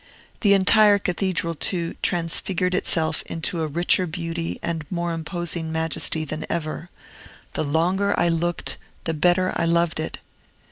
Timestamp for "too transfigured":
1.53-2.73